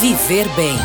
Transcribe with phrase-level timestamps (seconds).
[0.00, 0.76] Viver Bem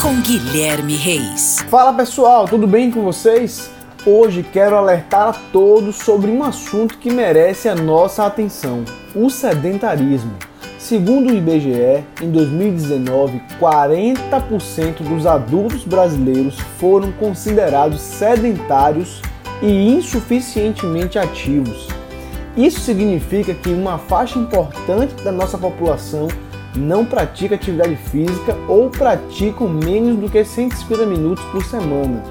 [0.00, 1.58] com Guilherme Reis.
[1.68, 3.70] Fala pessoal, tudo bem com vocês?
[4.06, 8.82] Hoje quero alertar a todos sobre um assunto que merece a nossa atenção:
[9.14, 10.32] o sedentarismo.
[10.78, 19.20] Segundo o IBGE, em 2019, 40% dos adultos brasileiros foram considerados sedentários
[19.60, 21.88] e insuficientemente ativos.
[22.56, 26.28] Isso significa que uma faixa importante da nossa população
[26.74, 32.22] não pratica atividade física ou praticam menos do que 150 minutos por semana,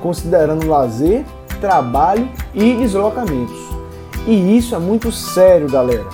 [0.00, 1.24] considerando lazer,
[1.60, 3.58] trabalho e deslocamentos.
[4.26, 6.06] E isso é muito sério, galera.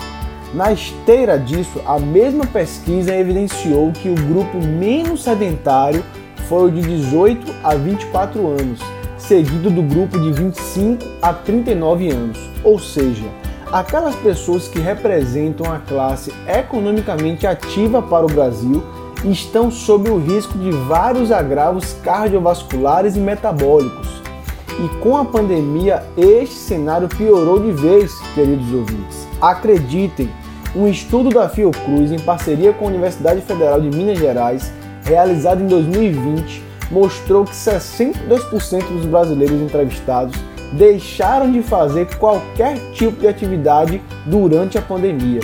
[0.54, 6.04] Na esteira disso, a mesma pesquisa evidenciou que o grupo menos sedentário
[6.48, 8.78] foi o de 18 a 24 anos,
[9.18, 13.24] seguido do grupo de 25 a 39 anos, ou seja,
[13.74, 18.80] aquelas pessoas que representam a classe economicamente ativa para o Brasil
[19.24, 24.22] estão sob o risco de vários agravos cardiovasculares e metabólicos.
[24.78, 29.26] E com a pandemia, este cenário piorou de vez, queridos ouvintes.
[29.40, 30.30] Acreditem,
[30.76, 35.66] um estudo da Fiocruz, em parceria com a Universidade Federal de Minas Gerais, realizado em
[35.66, 40.36] 2020, mostrou que 62% dos brasileiros entrevistados
[40.72, 45.40] deixaram de fazer qualquer tipo de atividade durante a pandemia.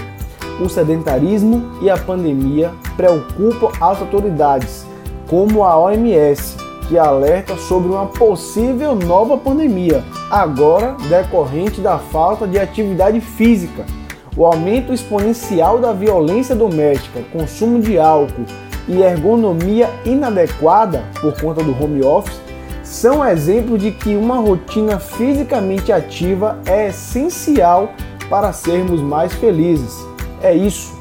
[0.61, 4.85] O sedentarismo e a pandemia preocupam as autoridades,
[5.29, 6.57] como a OMS,
[6.89, 13.87] que alerta sobre uma possível nova pandemia, agora decorrente da falta de atividade física.
[14.37, 18.45] O aumento exponencial da violência doméstica, consumo de álcool
[18.89, 22.41] e ergonomia inadequada por conta do home office
[22.91, 27.93] são exemplos de que uma rotina fisicamente ativa é essencial
[28.29, 29.95] para sermos mais felizes.
[30.43, 30.93] É isso.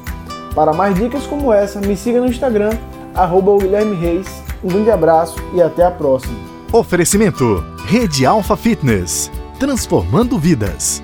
[0.53, 2.77] Para mais dicas como essa, me siga no Instagram,
[3.15, 4.27] arroba Guilherme Reis.
[4.63, 6.37] Um grande abraço e até a próxima.
[6.71, 11.03] Oferecimento: Rede Alfa Fitness transformando vidas.